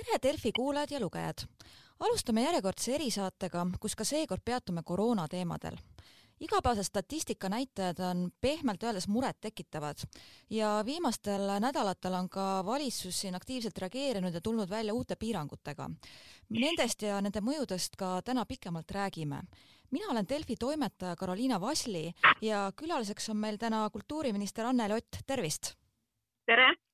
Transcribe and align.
tere, 0.00 0.18
Delfi 0.22 0.52
kuulajad 0.56 0.90
ja 0.90 1.00
lugejad! 1.00 1.44
alustame 2.00 2.42
järjekordse 2.42 2.94
erisaatega, 2.94 3.66
kus 3.80 3.96
ka 3.96 4.04
seekord 4.08 4.40
peatume 4.44 4.82
koroona 4.82 5.26
teemadel 5.28 5.76
igapäevased 6.40 6.88
statistika 6.88 7.48
näitajad 7.52 7.98
on 8.00 8.30
pehmelt 8.40 8.82
öeldes 8.82 9.08
murettekitavad 9.08 10.06
ja 10.50 10.82
viimastel 10.86 11.44
nädalatel 11.60 12.14
on 12.16 12.28
ka 12.28 12.62
valitsus 12.66 13.20
siin 13.20 13.34
aktiivselt 13.34 13.78
reageerinud 13.78 14.34
ja 14.34 14.40
tulnud 14.40 14.70
välja 14.70 14.94
uute 14.94 15.16
piirangutega. 15.16 15.90
Nendest 16.48 17.02
ja 17.02 17.20
nende 17.20 17.44
mõjudest 17.44 17.96
ka 17.98 18.22
täna 18.24 18.46
pikemalt 18.46 18.90
räägime. 18.90 19.42
mina 19.90 20.06
olen 20.10 20.28
Delfi 20.28 20.56
toimetaja 20.56 21.16
Karoliina 21.16 21.60
Vasli 21.60 22.12
ja 22.40 22.72
külaliseks 22.76 23.28
on 23.28 23.36
meil 23.36 23.56
täna 23.56 23.90
kultuuriminister 23.90 24.64
Anneli 24.66 24.94
Ott, 24.94 25.16
tervist! 25.26 25.74
tere! 26.46 26.89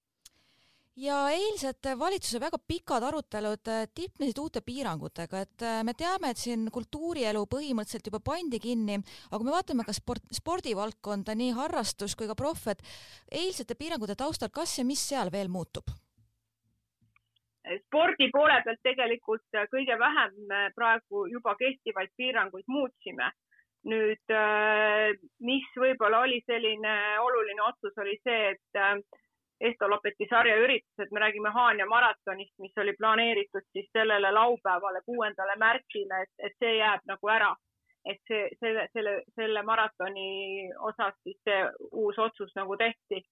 Ja 1.01 1.17
eilsed 1.33 1.89
valitsuse 1.99 2.41
väga 2.41 2.59
pikad 2.69 3.05
arutelud 3.05 3.69
äh, 3.73 3.85
tipnesid 3.95 4.39
uute 4.41 4.63
piirangutega, 4.65 5.43
et 5.45 5.65
äh, 5.65 5.81
me 5.85 5.93
teame, 5.99 6.33
et 6.33 6.41
siin 6.41 6.67
kultuurielu 6.73 7.45
põhimõtteliselt 7.53 8.09
juba 8.09 8.23
pandi 8.25 8.61
kinni, 8.63 8.97
aga 9.29 9.41
kui 9.41 9.49
me 9.49 9.55
vaatame 9.55 9.85
ka 9.87 9.95
sport, 9.97 10.25
spordivaldkonda, 10.41 11.37
nii 11.37 11.53
harrastus 11.59 12.17
kui 12.17 12.29
ka 12.31 12.37
proff, 12.39 12.69
et 12.73 12.83
eilsete 13.31 13.77
piirangute 13.77 14.17
taustal, 14.17 14.53
kas 14.53 14.79
ja 14.81 14.87
mis 14.89 15.05
seal 15.13 15.33
veel 15.33 15.53
muutub? 15.53 15.93
spordi 17.67 18.29
poole 18.31 18.61
pealt 18.63 18.79
tegelikult 18.87 19.57
äh, 19.59 19.65
kõige 19.73 19.97
vähem 19.99 20.53
praegu 20.77 21.25
juba 21.27 21.57
kehtivaid 21.59 22.13
piiranguid 22.17 22.69
muutsime. 22.71 23.33
nüüd, 23.87 24.33
mis 25.47 25.67
võib-olla 25.79 26.25
oli 26.25 26.41
selline 26.43 26.95
oluline 27.23 27.63
otsus, 27.63 27.93
oli 28.03 28.17
see, 28.25 28.49
et 28.51 28.79
Estolopeti 29.61 30.27
sarja 30.31 30.57
üritused, 30.61 31.13
me 31.13 31.21
räägime 31.21 31.51
Haanja 31.51 31.87
maratonist, 31.87 32.53
mis 32.59 32.73
oli 32.77 32.93
planeeritud 32.99 33.65
siis 33.73 33.89
sellele 33.93 34.33
laupäevale, 34.33 35.01
kuuendale 35.07 35.57
märtsile, 35.57 36.23
et, 36.23 36.33
et 36.39 36.57
see 36.61 36.75
jääb 36.77 37.07
nagu 37.09 37.31
ära. 37.33 37.55
et 38.07 38.21
see, 38.29 38.51
selle, 38.61 38.85
selle, 38.93 39.13
selle 39.35 39.63
maratoni 39.67 40.69
osas 40.79 41.15
siis 41.23 41.39
see 41.49 41.63
uus 41.93 42.19
otsus 42.19 42.53
nagu 42.55 42.77
tehti. 42.77 43.25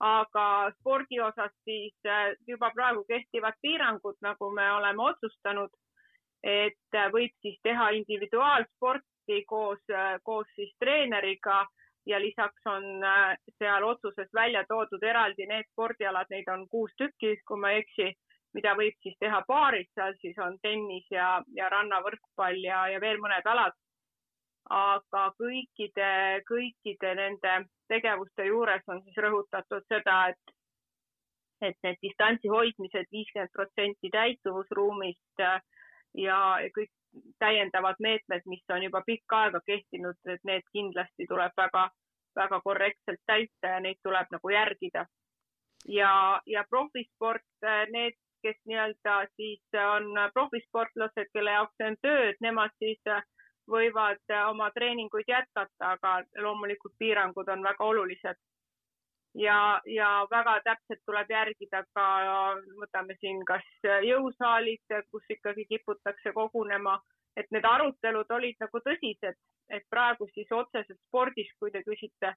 aga 0.00 0.72
spordi 0.80 1.20
osas 1.20 1.52
siis 1.64 1.94
äh, 2.06 2.34
juba 2.48 2.70
praegu 2.74 3.04
kehtivad 3.04 3.54
piirangud, 3.62 4.16
nagu 4.20 4.50
me 4.50 4.72
oleme 4.72 5.02
otsustanud, 5.02 5.70
et 6.42 6.96
äh, 6.96 7.10
võib 7.12 7.32
siis 7.42 7.58
teha 7.62 7.90
individuaalsporti 7.90 9.44
koos, 9.46 9.82
äh, 9.92 10.18
koos 10.22 10.46
siis 10.56 10.72
treeneriga 10.80 11.66
ja 12.10 12.20
lisaks 12.20 12.66
on 12.66 13.04
äh, 13.04 13.36
seal 13.58 13.84
otsuses 13.86 14.28
välja 14.34 14.64
toodud 14.68 15.02
eraldi 15.02 15.46
need 15.46 15.68
spordialad, 15.70 16.28
neid 16.30 16.48
on 16.52 16.66
kuus 16.68 16.92
tükki, 16.98 17.36
kui 17.46 17.60
ma 17.60 17.72
ei 17.72 17.84
eksi, 17.84 18.10
mida 18.54 18.74
võib 18.78 18.96
siis 19.02 19.16
teha 19.22 19.42
paaris, 19.48 19.88
seal 19.94 20.16
siis 20.20 20.38
on 20.42 20.58
tennis 20.62 21.06
ja, 21.10 21.38
ja 21.56 21.68
rannavõrkpall 21.70 22.64
ja, 22.64 22.86
ja 22.94 23.00
veel 23.00 23.22
mõned 23.22 23.46
alad. 23.54 23.78
aga 24.70 25.22
kõikide, 25.40 26.10
kõikide 26.46 27.14
nende 27.18 27.52
tegevuste 27.88 28.44
juures 28.46 28.82
on 28.88 29.00
siis 29.02 29.16
rõhutatud 29.24 29.86
seda, 29.88 30.18
et, 30.30 30.52
et 31.62 31.76
need 31.82 31.98
distantsi 32.02 32.48
hoidmised 32.48 33.08
viiskümmend 33.10 33.50
protsenti 33.56 34.10
täituvusruumist 34.14 35.42
äh, 35.46 35.62
ja 36.14 36.58
kõik 36.76 36.90
täiendavad 37.38 37.98
meetmed, 37.98 38.42
mis 38.46 38.64
on 38.72 38.82
juba 38.82 39.02
pikka 39.06 39.42
aega 39.44 39.60
kehtinud, 39.66 40.18
et 40.26 40.44
need 40.44 40.66
kindlasti 40.72 41.26
tuleb 41.28 41.52
väga, 41.56 41.88
väga 42.36 42.60
korrektselt 42.64 43.20
täita 43.26 43.74
ja 43.74 43.80
neid 43.80 43.98
tuleb 44.02 44.26
nagu 44.30 44.50
järgida. 44.50 45.06
ja, 45.88 46.40
ja 46.46 46.64
profisport, 46.70 47.46
need, 47.90 48.16
kes 48.42 48.56
nii-öelda 48.66 49.26
siis 49.36 49.62
on 49.94 50.12
profisportlased, 50.34 51.28
kelle 51.32 51.50
jaoks 51.50 51.74
see 51.76 51.86
on 51.90 51.96
töö, 52.02 52.28
et 52.30 52.40
nemad 52.40 52.70
siis 52.78 53.00
võivad 53.70 54.34
oma 54.48 54.70
treeninguid 54.70 55.28
jätkata, 55.28 55.90
aga 55.94 56.22
loomulikult 56.36 56.94
piirangud 56.98 57.48
on 57.48 57.62
väga 57.62 57.84
olulised 57.84 58.38
ja, 59.34 59.80
ja 59.86 60.10
väga 60.30 60.58
täpselt 60.64 61.02
tuleb 61.06 61.30
järgida 61.30 61.84
ka, 61.94 62.06
võtame 62.80 63.16
siin 63.20 63.44
kas 63.46 63.66
jõusaalid, 64.06 64.96
kus 65.10 65.24
ikkagi 65.36 65.66
kiputakse 65.68 66.32
kogunema, 66.34 66.98
et 67.36 67.50
need 67.50 67.64
arutelud 67.64 68.30
olid 68.36 68.58
nagu 68.60 68.82
tõsised, 68.86 69.38
et 69.70 69.84
praegu 69.90 70.26
siis 70.34 70.50
otseselt 70.52 70.98
spordis, 71.08 71.50
kui 71.58 71.70
te 71.70 71.82
küsite, 71.86 72.34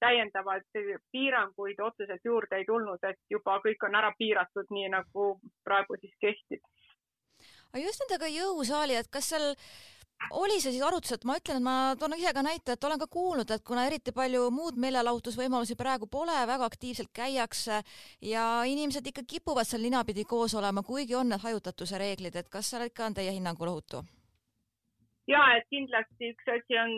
täiendavaid 0.00 0.66
piiranguid 1.12 1.80
otseselt 1.80 2.24
juurde 2.24 2.60
ei 2.60 2.66
tulnud, 2.68 3.00
et 3.08 3.18
juba 3.32 3.56
kõik 3.64 3.88
on 3.88 3.96
ära 3.96 4.12
piiratud, 4.18 4.68
nii 4.70 4.90
nagu 4.92 5.28
praegu 5.64 5.96
siis 6.00 6.12
kehtib. 6.20 6.60
aga 7.72 7.84
just 7.84 8.02
nendega 8.04 8.28
jõusaali, 8.28 8.96
et 9.00 9.08
kas 9.10 9.32
seal 9.32 9.54
oli 10.30 10.60
see 10.60 10.72
siis 10.74 10.82
arutlusel, 10.82 11.20
et 11.20 11.26
ma 11.28 11.36
ütlen, 11.38 11.60
et 11.60 11.64
ma 11.64 11.76
toon 11.98 12.16
ise 12.16 12.32
ka 12.34 12.42
näite, 12.44 12.74
et 12.74 12.84
olen 12.84 13.00
ka 13.00 13.06
kuulnud, 13.10 13.50
et 13.50 13.64
kuna 13.66 13.86
eriti 13.86 14.12
palju 14.16 14.48
muud 14.54 14.78
meelelahutusvõimalusi 14.82 15.76
praegu 15.78 16.08
pole, 16.10 16.34
väga 16.50 16.66
aktiivselt 16.66 17.12
käiakse 17.14 17.80
ja 18.32 18.44
inimesed 18.66 19.06
ikka 19.06 19.26
kipuvad 19.28 19.68
seal 19.68 19.84
ninapidi 19.86 20.24
koos 20.24 20.54
olema, 20.54 20.82
kuigi 20.82 21.14
on 21.14 21.32
need 21.32 21.44
hajutatuse 21.44 21.98
reeglid, 21.98 22.36
et 22.36 22.48
kas 22.52 22.70
seal 22.70 22.86
ikka 22.88 23.10
on 23.10 23.18
teie 23.20 23.32
hinnangul 23.32 23.74
ohutu? 23.74 24.04
ja 25.26 25.42
et 25.56 25.64
kindlasti 25.74 26.30
üks 26.32 26.50
asi 26.54 26.76
on, 26.78 26.92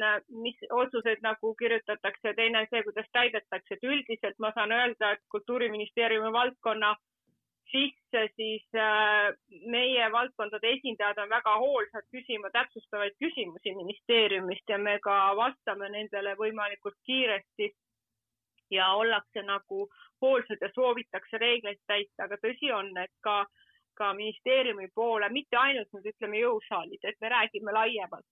mis 0.45 0.59
otsuseid 0.71 1.23
nagu 1.25 1.55
kirjutatakse, 1.57 2.35
teine 2.37 2.67
see, 2.69 2.83
kuidas 2.85 3.09
täidetakse, 3.17 3.79
et 3.79 3.87
üldiselt 3.89 4.37
ma 4.39 4.51
saan 4.57 4.73
öelda, 4.77 5.15
et 5.17 5.23
kultuuriministeeriumi 5.33 6.33
valdkonna 6.33 6.95
sisse, 7.71 8.23
siis 8.37 8.65
äh, 8.77 9.33
meie 9.73 10.07
valdkondade 10.13 10.71
esindajad 10.77 11.21
on 11.23 11.31
väga 11.33 11.55
hoolsad 11.63 12.07
küsima 12.15 12.51
täpsustavaid 12.55 13.17
küsimusi 13.23 13.75
ministeeriumist 13.77 14.73
ja 14.73 14.79
me 14.79 14.99
ka 15.05 15.19
vastame 15.37 15.91
nendele 15.95 16.35
võimalikult 16.41 16.99
kiiresti. 17.07 17.73
ja 18.71 18.87
ollakse 18.93 19.43
nagu 19.43 19.87
hoolsad 20.23 20.61
ja 20.61 20.69
soovitakse 20.75 21.39
reegleid 21.41 21.79
täita, 21.87 22.25
aga 22.25 22.37
tõsi 22.37 22.69
on, 22.73 22.91
et 23.01 23.15
ka, 23.25 23.47
ka 23.97 24.13
ministeeriumi 24.13 24.91
poole, 24.95 25.29
mitte 25.33 25.57
ainult 25.57 25.89
nüüd 25.97 26.11
ütleme 26.11 26.43
jõusaalid, 26.43 27.01
et 27.03 27.17
me 27.21 27.31
räägime 27.33 27.73
laiemalt 27.73 28.27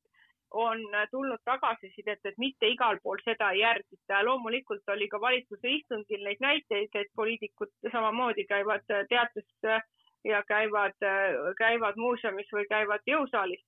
on 0.56 0.80
tulnud 1.10 1.42
tagasisidet, 1.44 2.20
et 2.24 2.38
mitte 2.38 2.68
igal 2.72 2.98
pool 3.02 3.20
seda 3.24 3.50
ei 3.52 3.60
järgita. 3.60 4.24
loomulikult 4.24 4.88
oli 4.88 5.08
ka 5.08 5.20
valitsuse 5.20 5.68
istungil 5.68 6.24
neid 6.24 6.40
näiteid, 6.40 6.90
et 6.94 7.12
poliitikud 7.16 7.72
samamoodi 7.92 8.44
käivad 8.44 8.84
teates 9.08 9.48
ja 10.24 10.42
käivad, 10.48 10.96
käivad 11.58 11.96
muuseumis 11.96 12.52
või 12.52 12.66
käivad 12.68 13.00
jõusaalis. 13.06 13.64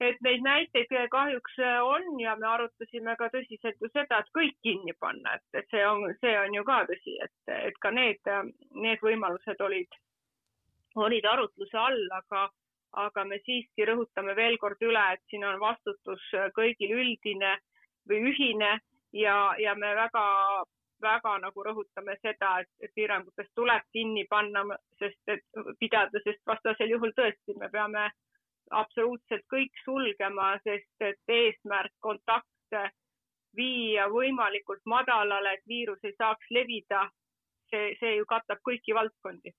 et 0.00 0.16
neid 0.24 0.40
näiteid 0.40 0.92
kahjuks 1.10 1.58
on 1.84 2.20
ja 2.20 2.36
me 2.36 2.46
arutasime 2.46 3.16
ka 3.16 3.28
tõsiselt 3.28 3.76
ju 3.80 3.88
seda, 3.92 4.18
et 4.18 4.30
kõik 4.38 4.56
kinni 4.62 4.92
panna, 5.00 5.34
et, 5.34 5.44
et 5.54 5.66
see 5.70 5.82
on, 5.86 6.14
see 6.20 6.38
on 6.38 6.54
ju 6.54 6.64
ka 6.64 6.78
tõsi, 6.88 7.18
et, 7.24 7.34
et 7.56 7.76
ka 7.80 7.90
need, 7.90 8.30
need 8.74 9.02
võimalused 9.02 9.60
olid, 9.60 9.98
olid 10.96 11.24
arutluse 11.24 11.78
all, 11.78 12.08
aga 12.22 12.48
aga 12.92 13.24
me 13.24 13.38
siiski 13.44 13.86
rõhutame 13.86 14.34
veel 14.36 14.56
kord 14.58 14.82
üle, 14.82 15.02
et 15.14 15.22
siin 15.30 15.44
on 15.46 15.60
vastutus 15.60 16.22
kõigil 16.56 16.94
üldine 16.96 17.56
või 18.08 18.22
ühine 18.32 18.70
ja, 19.12 19.36
ja 19.58 19.74
me 19.74 19.94
väga, 19.94 20.24
väga 21.02 21.36
nagu 21.44 21.64
rõhutame 21.64 22.16
seda, 22.22 22.56
et 22.80 22.94
piirangutest 22.94 23.52
tuleb 23.54 23.86
kinni 23.92 24.26
panna, 24.30 24.64
sest 24.98 25.34
et 25.34 25.44
pidada, 25.78 26.22
sest 26.24 26.42
vastasel 26.46 26.96
juhul 26.96 27.14
tõesti 27.16 27.56
me 27.58 27.70
peame 27.70 28.10
absoluutselt 28.70 29.46
kõik 29.50 29.72
sulgema, 29.84 30.52
sest 30.64 31.06
et 31.06 31.34
eesmärk 31.38 31.94
kontakte 32.00 32.90
viia 33.56 34.06
võimalikult 34.10 34.82
madalale, 34.86 35.54
et 35.54 35.66
viirus 35.66 36.04
ei 36.04 36.14
saaks 36.18 36.50
levida. 36.50 37.08
see, 37.70 37.94
see 38.00 38.16
ju 38.16 38.24
katab 38.26 38.58
kõiki 38.66 38.94
valdkondi 38.94 39.52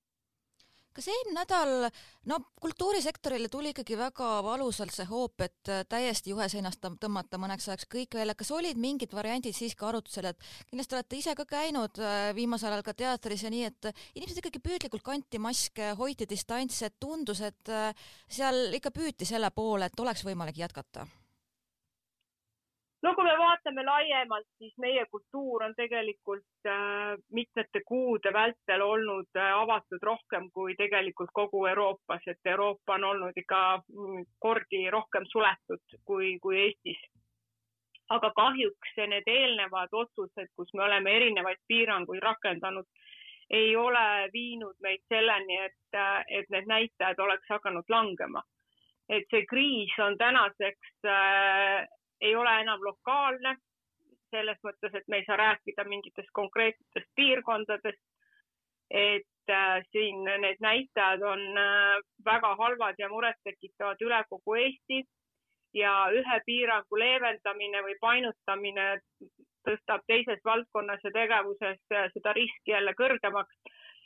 kas 0.96 1.08
eelmine 1.12 1.38
nädal, 1.40 1.88
no 2.30 2.40
kultuurisektorile 2.62 3.50
tuli 3.52 3.72
ikkagi 3.72 3.98
väga 4.00 4.30
valusalt 4.46 4.94
see 4.96 5.08
hoop, 5.10 5.42
et 5.46 5.72
äh, 5.72 5.84
täiesti 5.90 6.34
juhe 6.34 6.48
seinast 6.52 6.82
tõmmata 6.82 7.40
mõneks 7.42 7.70
ajaks 7.70 7.88
kõik 7.92 8.18
välja, 8.20 8.36
kas 8.38 8.52
olid 8.56 8.80
mingid 8.82 9.16
variandid 9.16 9.56
siiski 9.58 9.88
arutusel, 9.88 10.32
et 10.32 10.50
kindlasti 10.70 10.98
olete 10.98 11.22
ise 11.22 11.36
ka 11.38 11.48
käinud 11.50 12.02
äh, 12.02 12.32
viimasel 12.38 12.74
ajal 12.74 12.86
ka 12.88 12.98
teatris 13.04 13.46
ja 13.48 13.54
nii, 13.54 13.64
et 13.72 13.92
inimesed 14.16 14.44
ikkagi 14.44 14.64
püüdlikult 14.64 15.06
kanti 15.06 15.42
maske, 15.42 15.94
hoiti 16.00 16.28
distantsi, 16.30 16.86
et 16.88 17.00
tundus, 17.00 17.44
et 17.46 17.72
äh, 17.72 17.92
seal 18.28 18.70
ikka 18.78 18.94
püüti 18.96 19.28
selle 19.28 19.52
poole, 19.56 19.88
et 19.88 20.06
oleks 20.06 20.26
võimalik 20.28 20.60
jätkata 20.62 21.08
no 23.04 23.14
kui 23.16 23.26
me 23.26 23.34
vaatame 23.38 23.84
laiemalt, 23.86 24.48
siis 24.58 24.74
meie 24.82 25.06
kultuur 25.12 25.64
on 25.66 25.74
tegelikult 25.78 26.70
äh, 26.70 27.16
mitmete 27.34 27.82
kuude 27.88 28.34
vältel 28.34 28.84
olnud 28.86 29.38
äh, 29.38 29.54
avatud 29.58 30.04
rohkem 30.06 30.50
kui 30.54 30.76
tegelikult 30.80 31.34
kogu 31.34 31.66
Euroopas, 31.72 32.28
et 32.28 32.52
Euroopa 32.54 33.00
on 33.00 33.08
olnud 33.14 33.38
ikka 33.44 33.62
mm, 33.78 34.28
kordi 34.40 34.84
rohkem 34.94 35.26
suletud 35.32 35.98
kui, 36.06 36.38
kui 36.44 36.60
Eestis. 36.66 37.02
aga 38.12 38.32
kahjuks 38.36 38.96
need 39.08 39.28
eelnevad 39.32 39.94
otsused, 39.96 40.50
kus 40.56 40.74
me 40.74 40.84
oleme 40.84 41.14
erinevaid 41.16 41.62
piiranguid 41.68 42.20
rakendanud, 42.24 42.86
ei 43.50 43.76
ole 43.76 44.30
viinud 44.34 44.76
meid 44.84 45.00
selleni, 45.08 45.58
et, 45.68 46.00
et 46.28 46.50
need 46.52 46.68
näitajad 46.68 47.20
oleks 47.20 47.48
hakanud 47.50 47.88
langema. 47.90 48.44
et 49.10 49.26
see 49.32 49.46
kriis 49.46 49.96
on 50.00 50.18
tänaseks 50.18 51.08
äh,, 51.08 51.88
ei 52.22 52.36
ole 52.36 52.54
enam 52.62 52.82
lokaalne, 52.84 53.56
selles 54.32 54.60
mõttes, 54.64 54.94
et 54.96 55.08
me 55.08 55.22
ei 55.22 55.26
saa 55.26 55.38
rääkida 55.38 55.84
mingitest 55.84 56.30
konkreetsetest 56.34 57.10
piirkondadest. 57.16 58.02
et 58.92 59.50
äh, 59.50 59.84
siin 59.92 60.24
need 60.24 60.60
näitajad 60.60 61.22
on 61.24 61.42
äh, 61.58 62.00
väga 62.26 62.56
halvad 62.56 62.96
ja 63.00 63.08
murettekitavad 63.10 64.02
üle 64.04 64.24
kogu 64.30 64.56
Eesti 64.56 65.04
ja 65.74 65.94
ühe 66.12 66.40
piirangu 66.46 67.00
leevendamine 67.00 67.84
või 67.86 67.96
painutamine 68.02 68.88
tõstab 69.68 70.04
teises 70.08 70.42
valdkonnas 70.46 71.04
ja 71.04 71.12
tegevuses 71.16 71.80
seda 71.88 72.34
riski 72.34 72.74
jälle 72.74 72.94
kõrgemaks. 72.98 73.56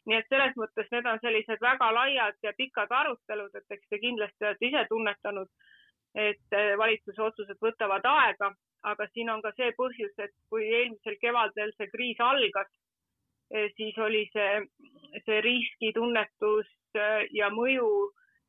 nii 0.06 0.18
et 0.18 0.28
selles 0.30 0.54
mõttes 0.62 0.92
need 0.92 1.08
on 1.10 1.20
sellised 1.22 1.62
väga 1.62 1.88
laiad 1.94 2.36
ja 2.44 2.52
pikad 2.58 2.92
arutelud, 2.94 3.56
et 3.56 3.72
eks 3.78 3.88
te 3.90 4.00
kindlasti 4.00 4.46
olete 4.46 4.68
ise 4.68 4.84
tunnetanud, 4.90 5.48
et 6.16 6.58
valitsuse 6.78 7.22
otsused 7.22 7.60
võtavad 7.62 8.06
aega, 8.08 8.52
aga 8.84 9.08
siin 9.14 9.30
on 9.30 9.42
ka 9.44 9.52
see 9.58 9.72
põhjus, 9.78 10.14
et 10.18 10.34
kui 10.50 10.64
eelmisel 10.64 11.18
kevadel 11.22 11.74
see 11.76 11.90
kriis 11.92 12.20
algas, 12.24 12.72
siis 13.76 13.98
oli 13.98 14.24
see, 14.34 14.62
see 15.26 15.42
riskitunnetus 15.46 16.70
ja 17.36 17.50
mõju 17.54 17.90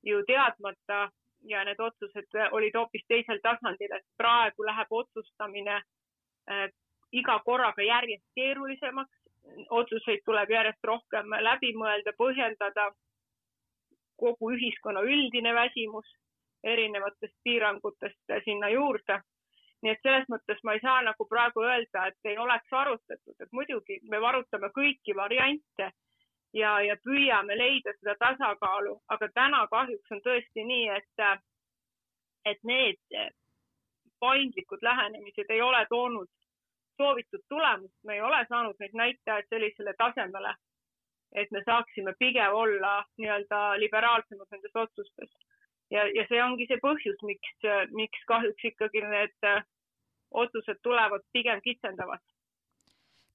ju 0.07 0.23
teadmata 0.27 1.09
ja 1.47 1.65
need 1.65 1.81
otsused 1.81 2.39
olid 2.53 2.75
hoopis 2.79 3.05
teisel 3.09 3.41
tasandil, 3.43 3.93
et 3.93 4.07
praegu 4.19 4.65
läheb 4.67 4.93
otsustamine 5.01 5.77
äh, 5.81 6.69
iga 7.13 7.39
korraga 7.45 7.83
järjest 7.83 8.27
keerulisemaks. 8.35 9.13
otsuseid 9.71 10.21
tuleb 10.25 10.51
järjest 10.51 10.85
rohkem 10.85 11.35
läbi 11.41 11.73
mõelda, 11.75 12.13
põhjendada. 12.19 12.91
kogu 14.17 14.51
ühiskonna 14.51 15.01
üldine 15.01 15.53
väsimus 15.55 16.07
erinevatest 16.75 17.35
piirangutest 17.45 18.37
sinna 18.45 18.69
juurde. 18.75 19.21
nii 19.83 19.93
et 19.93 20.01
selles 20.03 20.25
mõttes 20.33 20.63
ma 20.65 20.73
ei 20.73 20.81
saa 20.81 21.03
nagu 21.05 21.27
praegu 21.29 21.63
öelda, 21.63 22.07
et 22.07 22.31
ei 22.31 22.39
oleks 22.39 22.73
arutatud, 22.73 23.35
et 23.41 23.53
muidugi 23.53 23.99
me 24.11 24.17
arutame 24.17 24.71
kõiki 24.79 25.15
variante 25.17 25.91
ja, 26.57 26.81
ja 26.81 26.97
püüame 27.05 27.59
leida 27.59 27.93
seda 27.99 28.15
tasakaalu, 28.19 28.97
aga 29.09 29.29
täna 29.35 29.67
kahjuks 29.71 30.17
on 30.17 30.23
tõesti 30.25 30.65
nii, 30.65 30.89
et, 30.97 31.45
et 32.53 32.65
need 32.65 33.21
paindlikud 34.21 34.83
lähenemised 34.83 35.51
ei 35.51 35.63
ole 35.63 35.87
toonud 35.91 36.29
soovitud 36.97 37.43
tulemust, 37.49 37.99
me 38.05 38.15
ei 38.15 38.21
ole 38.21 38.47
saanud 38.49 38.79
neid 38.81 38.95
näitajaid 38.95 39.49
sellisele 39.51 39.95
tasemele, 39.99 40.55
et 41.35 41.51
me 41.51 41.63
saaksime 41.65 42.15
pigem 42.19 42.55
olla 42.55 43.05
nii-öelda 43.19 43.61
liberaalsemad 43.81 44.49
nendes 44.51 44.77
otsustes. 44.85 45.31
Ja, 45.91 46.07
ja 46.19 46.27
see 46.29 46.43
ongi 46.43 46.69
see 46.71 46.81
põhjus, 46.83 47.19
miks, 47.23 47.69
miks 47.95 48.25
kahjuks 48.31 48.71
ikkagi 48.73 49.05
need 49.07 49.51
otsused 50.31 50.83
tulevad 50.83 51.23
pigem 51.33 51.61
kitsendavad 51.65 52.23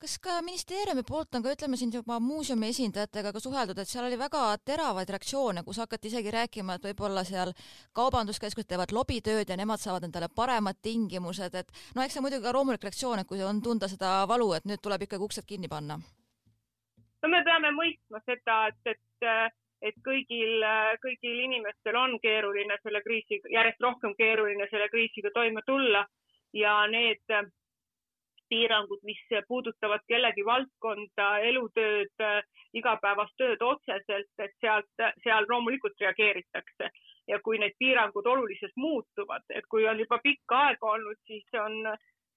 kas 0.01 0.15
ka 0.18 0.39
ministeeriumi 0.42 1.03
poolt 1.06 1.36
on 1.38 1.44
ka, 1.45 1.51
ütleme 1.53 1.77
siin 1.77 1.92
juba 1.94 2.15
muuseumi 2.24 2.71
esindajatega 2.74 3.31
ka 3.36 3.42
suheldud, 3.44 3.77
et 3.77 3.89
seal 3.89 4.07
oli 4.07 4.18
väga 4.18 4.42
teravaid 4.65 5.12
reaktsioone, 5.13 5.62
kus 5.68 5.77
hakati 5.83 6.09
isegi 6.09 6.33
rääkima, 6.33 6.77
et 6.80 6.88
võib-olla 6.89 7.21
seal 7.27 7.53
kaubanduskeskused 7.98 8.69
teevad 8.71 8.95
lobitööd 8.98 9.53
ja 9.53 9.57
nemad 9.62 9.83
saavad 9.83 10.07
endale 10.07 10.31
paremad 10.36 10.81
tingimused, 10.81 11.53
et 11.53 11.69
no 11.95 12.01
eks 12.01 12.18
see 12.18 12.25
muidugi 12.25 12.48
ka 12.48 12.56
loomulik 12.57 12.88
reaktsioon, 12.88 13.21
et 13.21 13.30
kui 13.30 13.45
on 13.45 13.62
tunda 13.62 13.89
seda 13.92 14.24
valu, 14.31 14.50
et 14.57 14.65
nüüd 14.65 14.81
tuleb 14.81 15.06
ikkagi 15.06 15.30
uksed 15.30 15.45
kinni 15.45 15.69
panna. 15.69 16.00
no 17.21 17.30
me 17.30 17.44
peame 17.45 17.69
mõistma 17.77 18.25
seda, 18.25 18.57
et, 18.74 18.95
et 18.95 19.61
et 19.81 19.95
kõigil, 20.06 20.62
kõigil 21.01 21.39
inimestel 21.48 21.95
on 21.98 22.19
keeruline 22.22 22.78
selle 22.83 23.01
kriisiga, 23.01 23.50
järjest 23.50 23.81
rohkem 23.81 24.13
keeruline 24.18 24.68
selle 24.69 24.89
kriisiga 24.94 25.31
toime 25.33 25.62
tulla 25.66 26.06
ja 26.54 26.75
need 26.92 27.24
piirangud, 28.51 29.00
mis 29.07 29.22
puudutavad 29.48 30.04
kellegi 30.12 30.44
valdkonda, 30.45 31.28
elutööd, 31.50 32.25
igapäevast 32.75 33.38
tööd 33.39 33.63
otseselt, 33.63 34.31
et 34.45 34.56
sealt, 34.63 35.06
seal 35.24 35.48
loomulikult 35.50 36.06
reageeritakse. 36.06 36.92
ja 37.30 37.38
kui 37.45 37.60
need 37.62 37.75
piirangud 37.80 38.25
oluliselt 38.27 38.74
muutuvad, 38.75 39.44
et 39.56 39.66
kui 39.72 39.86
on 39.88 40.00
juba 40.00 40.18
pikka 40.24 40.57
aega 40.68 40.88
olnud, 40.95 41.19
siis 41.30 41.60
on, 41.66 41.75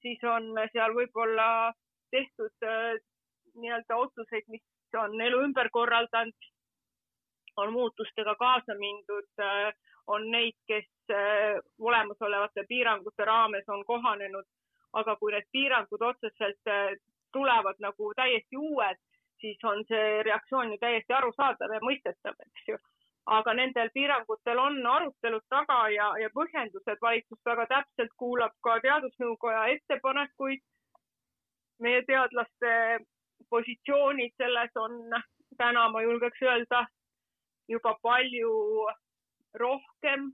siis 0.05 0.21
on 0.29 0.51
seal 0.73 0.93
võib-olla 0.95 1.47
tehtud 2.13 2.67
äh, 2.69 3.01
nii-öelda 3.63 3.97
otsuseid, 3.97 4.45
mis 4.53 4.63
on 5.01 5.17
elu 5.21 5.41
ümber 5.49 5.71
korraldanud, 5.73 6.51
on 7.57 7.73
muutustega 7.73 8.35
kaasa 8.35 8.75
mindud, 8.79 9.31
äh, 9.41 9.73
on 10.07 10.31
neid, 10.31 10.57
kes 10.67 10.89
äh, 11.11 11.61
olemasolevate 11.79 12.65
piirangute 12.69 13.25
raames 13.25 13.69
on 13.69 13.85
kohanenud 13.85 14.47
aga 15.01 15.17
kui 15.21 15.33
need 15.35 15.47
piirangud 15.53 16.03
otseselt 16.09 16.71
äh, 16.71 16.97
tulevad 17.33 17.81
nagu 17.83 18.13
täiesti 18.17 18.57
uued, 18.57 19.01
siis 19.43 19.65
on 19.71 19.83
see 19.89 20.23
reaktsioon 20.27 20.75
ju 20.75 20.81
täiesti 20.83 21.17
arusaadav 21.17 21.75
ja 21.75 21.81
mõistetav, 21.83 22.37
eks 22.47 22.69
ju. 22.73 22.79
aga 23.35 23.55
nendel 23.57 23.89
piirangutel 23.95 24.59
on 24.61 24.75
arutelud 24.87 25.45
taga 25.49 25.79
ja, 25.89 26.11
ja 26.21 26.29
põhjendused, 26.35 26.99
valitsus 27.01 27.41
väga 27.49 27.65
täpselt 27.71 28.13
kuulab 28.21 28.53
ka 28.63 28.79
Teadusnõukoja 28.87 29.67
ettepanekuid. 29.77 30.61
meie 31.81 32.03
teadlaste 32.07 32.99
positsioonid 33.51 34.33
selles 34.37 34.77
on 34.77 34.93
täna, 35.59 35.89
ma 35.89 36.03
julgeks 36.03 36.43
öelda, 36.43 36.87
juba 37.69 37.95
palju 38.03 38.87
rohkem 39.55 40.33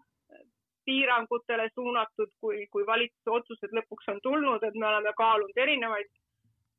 piirangutele 0.84 1.68
suunatud, 1.74 2.30
kui, 2.40 2.66
kui 2.72 2.86
valitsuse 2.86 3.30
otsused 3.30 3.74
lõpuks 3.76 4.08
on 4.12 4.20
tulnud, 4.22 4.64
et 4.64 4.74
me 4.74 4.86
oleme 4.88 5.12
kaalunud 5.16 5.60
erinevaid, 5.64 6.08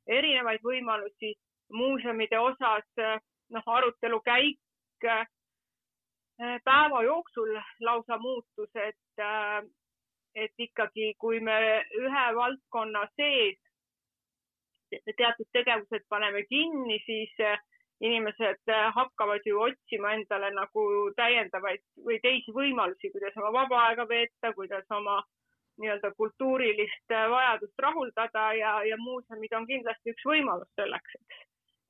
erinevaid 0.07 0.63
võimalusi 0.65 1.35
muuseumide 1.71 2.39
osas, 2.39 2.87
noh, 3.55 3.67
arutelu 3.77 4.19
käik 4.25 5.05
äh, 5.07 5.27
päeva 6.65 7.03
jooksul 7.03 7.53
lausa 7.87 8.17
muutus, 8.17 8.71
et, 8.75 9.19
äh, 9.19 9.61
et 10.35 10.65
ikkagi, 10.67 11.13
kui 11.19 11.39
me 11.39 11.57
ühe 11.99 12.25
valdkonna 12.35 13.05
sees 13.15 13.59
teatud 15.17 15.47
tegevused 15.55 16.03
paneme 16.09 16.43
kinni, 16.49 16.99
siis 17.05 17.31
inimesed 18.01 18.69
äh, 18.69 18.93
hakkavad 18.95 19.45
ju 19.45 19.59
otsima 19.61 20.13
endale 20.17 20.49
nagu 20.55 20.83
täiendavaid 21.15 21.83
või 22.05 22.17
teisi 22.23 22.53
võimalusi, 22.55 23.11
kuidas 23.13 23.37
oma 23.37 23.51
vaba 23.59 23.83
aega 23.87 24.07
veeta, 24.09 24.53
kuidas 24.57 24.85
oma 24.97 25.19
nii-öelda 25.81 26.11
kultuurilist 26.17 27.13
äh, 27.13 27.29
vajadust 27.29 27.85
rahuldada 27.85 28.47
ja, 28.57 28.73
ja 28.89 28.97
muuseumid 28.97 29.53
on 29.57 29.67
kindlasti 29.69 30.15
üks 30.15 30.25
võimalus 30.33 30.69
selleks, 30.79 31.17
eks. 31.19 31.43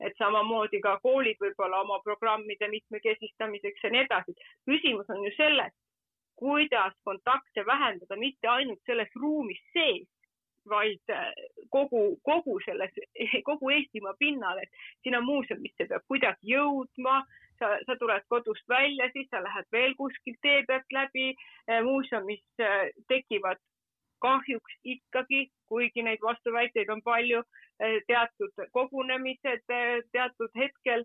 et 0.10 0.20
samamoodi 0.20 0.82
ka 0.84 0.98
koolid 1.06 1.40
võib-olla 1.40 1.82
oma 1.86 2.02
programmide 2.04 2.68
mitmekesistamiseks 2.76 3.88
ja 3.88 3.94
nii 3.96 4.04
edasi. 4.06 4.36
küsimus 4.68 5.10
on 5.16 5.24
ju 5.26 5.32
selles, 5.38 5.74
kuidas 6.36 6.96
kontakte 7.04 7.66
vähendada 7.66 8.18
mitte 8.18 8.48
ainult 8.48 8.84
selles 8.86 9.16
ruumis 9.16 9.64
sees, 9.74 10.08
vaid 10.70 11.10
äh, 11.10 11.32
kogu, 11.70 12.18
kogu 12.24 12.60
selles, 12.66 12.94
kogu 13.50 13.70
Eestimaa 13.70 14.14
pinnal, 14.20 14.62
et 14.62 14.84
sinna 15.04 15.22
muuseumisse 15.26 15.88
peab 15.90 16.06
kuidagi 16.08 16.54
jõudma, 16.54 17.22
sa, 17.60 17.74
sa 17.86 17.96
tuled 18.00 18.26
kodust 18.30 18.68
välja, 18.70 19.10
siis 19.14 19.30
sa 19.30 19.44
lähed 19.44 19.68
veel 19.72 19.96
kuskilt 20.00 20.40
tee 20.42 20.64
pealt 20.68 20.98
läbi. 20.98 21.34
Äh, 21.70 21.82
muuseumis 21.86 22.44
äh, 22.62 22.90
tekivad 23.08 23.62
kahjuks 24.22 24.76
ikkagi, 24.86 25.48
kuigi 25.70 26.04
neid 26.06 26.22
vastuväiteid 26.22 26.90
on 26.94 27.00
palju, 27.02 27.40
teatud 28.06 28.60
kogunemised 28.70 29.64
teatud 30.14 30.52
hetkel, 30.54 31.02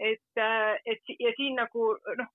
et, 0.00 0.40
et 0.88 1.12
ja 1.20 1.32
siin 1.36 1.58
nagu 1.60 1.90
noh, 1.92 2.30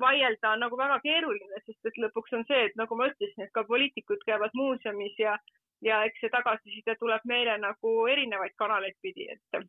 vaielda 0.00 0.50
on 0.50 0.62
nagu 0.64 0.78
väga 0.78 0.98
keeruline, 1.04 1.60
sest 1.66 1.90
et 1.90 2.00
lõpuks 2.02 2.34
on 2.38 2.44
see, 2.48 2.68
et 2.68 2.78
nagu 2.78 2.96
ma 2.98 3.08
ütlesin, 3.10 3.46
et 3.46 3.52
ka 3.54 3.64
poliitikud 3.68 4.22
käivad 4.26 4.54
muuseumis 4.58 5.18
ja 5.18 5.36
ja 5.84 6.02
eks 6.08 6.20
see 6.20 6.32
tagasiside 6.32 6.96
tuleb 7.00 7.24
meile 7.28 7.56
nagu 7.60 7.94
erinevaid 8.10 8.54
kanaleid 8.60 8.96
pidi, 9.02 9.28
et 9.34 9.66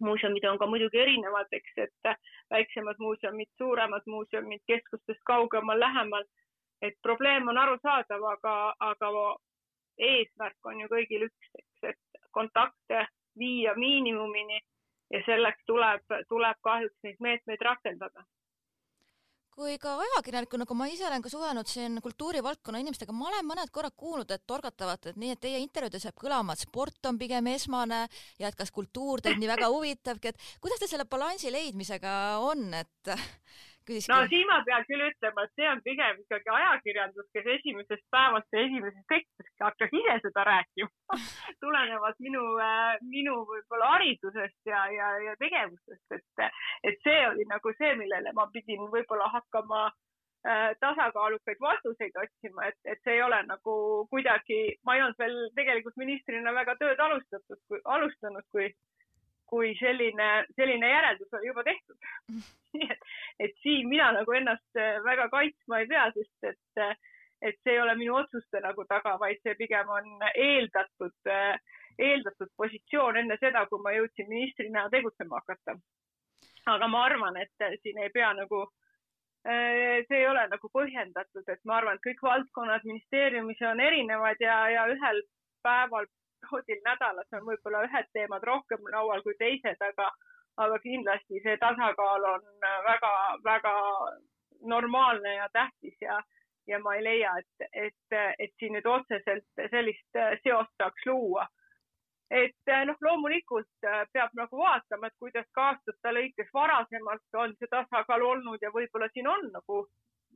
muuseumid 0.00 0.44
on 0.48 0.58
ka 0.58 0.66
muidugi 0.66 1.00
erinevad, 1.02 1.50
eks, 1.52 1.72
et 1.84 2.12
väiksemad 2.50 3.00
muuseumid, 3.04 3.50
suuremad 3.58 4.06
muuseumid, 4.06 4.62
keskustest 4.66 5.20
kaugemal, 5.24 5.80
lähemal. 5.80 6.24
et 6.82 6.94
probleem 7.02 7.48
on 7.48 7.58
arusaadav, 7.58 8.22
aga, 8.24 8.52
aga 8.80 9.08
eesmärk 9.98 10.68
on 10.70 10.80
ju 10.80 10.86
kõigil 10.88 11.26
üks, 11.26 11.50
eks, 11.58 11.90
et 11.92 12.22
kontakte 12.32 13.02
viia 13.38 13.74
miinimumini 13.76 14.60
ja 15.12 15.20
selleks 15.26 15.66
tuleb, 15.66 16.14
tuleb 16.28 16.56
kahjuks 16.62 16.96
neid 17.02 17.20
meetmeid 17.20 17.66
rakendada 17.68 18.24
kui 19.54 19.76
ka 19.82 19.96
ajakirjanikuna, 20.04 20.66
kui 20.68 20.78
ma 20.78 20.86
ise 20.90 21.06
olen 21.08 21.22
ka 21.24 21.32
suhelnud 21.32 21.68
siin 21.68 21.98
kultuurivaldkonna 22.04 22.80
inimestega, 22.82 23.14
ma 23.16 23.28
olen 23.30 23.48
mõned 23.48 23.72
korrad 23.74 23.96
kuulnud, 23.98 24.30
et 24.30 24.46
torgatavad, 24.48 25.10
et 25.10 25.18
nii, 25.20 25.34
et 25.34 25.42
teie 25.42 25.60
intervjuudes 25.62 26.06
jääb 26.06 26.18
kõlama, 26.20 26.54
et 26.54 26.64
sport 26.64 27.10
on 27.10 27.18
pigem 27.20 27.50
esmane 27.52 28.04
ja 28.40 28.48
et 28.48 28.58
kas 28.58 28.72
kultuur 28.74 29.22
teid 29.24 29.40
nii 29.40 29.50
väga 29.50 29.68
huvitabki, 29.72 30.32
et 30.32 30.48
kuidas 30.62 30.80
teil 30.80 30.94
selle 30.94 31.08
balansi 31.10 31.52
leidmisega 31.52 32.14
on, 32.46 32.70
et 32.78 33.14
küsiski. 33.86 34.12
no 34.12 34.18
siin 34.32 34.46
ma 34.48 34.60
pean 34.66 34.84
küll 34.88 35.04
ütlema, 35.06 35.44
et 35.44 35.54
see 35.58 35.68
on 35.70 35.80
pigem 35.86 36.20
ikkagi 36.22 36.52
ajakirjandus, 36.56 37.28
kes 37.36 37.48
esimesest 37.56 38.04
päevast 38.16 38.56
ja 38.56 38.64
esimesest 38.66 39.14
hetkest 39.14 39.64
hakkas 39.66 39.96
ise 40.00 40.18
seda 40.26 40.44
rääkima 40.50 41.18
tulenevalt 41.64 42.20
minu, 42.26 42.44
äh, 42.66 42.92
minu 43.14 43.40
võib-olla 43.48 43.94
haridusest 43.94 44.72
ja, 44.72 44.84
ja, 44.94 45.10
ja 45.28 45.34
tegevustest, 45.40 46.18
et, 46.18 46.60
et 46.90 47.02
see 47.06 47.18
oli 47.32 47.48
nagu 47.50 47.74
see, 47.78 47.96
millele 48.02 48.36
ma 48.36 48.46
pidin 48.54 48.86
võib-olla 48.92 49.30
hakkama 49.32 49.86
äh, 49.88 50.70
tasakaalukaid 50.84 51.60
vastuseid 51.64 52.22
otsima, 52.24 52.70
et, 52.70 52.78
et 52.84 53.02
see 53.04 53.18
ei 53.18 53.24
ole 53.26 53.42
nagu 53.48 53.74
kuidagi, 54.12 54.62
ma 54.84 54.96
ei 54.96 55.04
olnud 55.06 55.20
veel 55.20 55.42
tegelikult 55.58 56.00
ministrina 56.00 56.54
väga 56.56 56.76
tööd 56.80 57.04
alustatud, 57.08 57.82
alustanud, 57.96 58.46
kui 58.54 58.70
kui 59.50 59.74
selline, 59.78 60.30
selline 60.56 60.88
järeldus 60.90 61.38
oli 61.38 61.50
juba 61.50 61.64
tehtud 61.66 62.10
et, 62.90 63.06
et 63.38 63.54
siin 63.62 63.88
mina 63.88 64.10
nagu 64.14 64.34
ennast 64.36 64.78
äh, 64.78 64.98
väga 65.04 65.28
kaitsma 65.32 65.80
ei 65.80 65.88
pea, 65.90 66.06
sest 66.14 66.50
et, 66.52 66.82
äh, 66.82 66.96
et 67.42 67.58
see 67.64 67.74
ei 67.74 67.82
ole 67.82 67.94
minu 67.98 68.16
otsuste 68.20 68.62
nagu 68.64 68.84
taga, 68.88 69.16
vaid 69.22 69.40
see 69.42 69.56
pigem 69.58 69.88
on 69.90 70.10
eeldatud, 70.34 71.16
äh, 71.30 71.56
eeldatud 71.98 72.52
positsioon 72.56 73.22
enne 73.22 73.38
seda, 73.40 73.64
kui 73.70 73.82
ma 73.82 73.94
jõudsin 73.96 74.28
ministrina 74.28 74.88
tegutsema 74.92 75.40
hakata. 75.40 75.78
aga 76.70 76.86
ma 76.88 77.04
arvan, 77.08 77.36
et 77.40 77.66
siin 77.82 77.98
ei 77.98 78.10
pea 78.14 78.30
nagu, 78.36 78.66
see 79.42 80.16
ei 80.18 80.26
ole 80.28 80.42
nagu 80.52 80.68
põhjendatud, 80.72 81.48
et 81.48 81.60
ma 81.64 81.78
arvan, 81.78 81.96
et 81.96 82.04
kõik 82.04 82.20
valdkonnad 82.22 82.84
ministeeriumis 82.84 83.62
on 83.70 83.80
erinevad 83.80 84.42
ja, 84.44 84.58
ja 84.70 84.84
ühel 84.92 85.22
päeval 85.64 86.06
perioodil 86.40 86.82
nädalas 86.84 87.36
on 87.36 87.46
võib-olla 87.46 87.84
ühed 87.86 88.10
teemad 88.12 88.42
rohkem 88.42 88.90
laual 88.92 89.22
kui 89.22 89.34
teised, 89.38 89.80
aga, 89.80 90.10
aga 90.56 90.78
kindlasti 90.82 91.40
see 91.44 91.56
tasakaal 91.56 92.24
on 92.34 92.42
väga-väga 92.88 93.74
normaalne 94.72 95.34
ja 95.34 95.48
tähtis 95.52 95.96
ja, 96.00 96.20
ja 96.66 96.78
ma 96.78 96.94
ei 96.94 97.04
leia, 97.04 97.36
et, 97.38 97.70
et, 97.72 98.18
et 98.38 98.52
siin 98.58 98.76
nüüd 98.76 98.86
otseselt 98.86 99.64
sellist 99.70 100.20
seost 100.44 100.74
saaks 100.82 101.06
luua. 101.06 101.46
et 102.30 102.70
noh, 102.86 102.96
loomulikult 103.02 103.86
peab 104.12 104.36
nagu 104.38 104.58
vaatama, 104.58 105.06
et 105.06 105.16
kuidas 105.18 105.46
ka 105.54 105.70
aastate 105.70 106.12
lõikes 106.14 106.52
varasemalt 106.54 107.40
on 107.42 107.56
see 107.58 107.70
tasakaal 107.70 108.22
olnud 108.22 108.62
ja 108.62 108.70
võib-olla 108.70 109.08
siin 109.12 109.26
on 109.26 109.50
nagu 109.50 109.86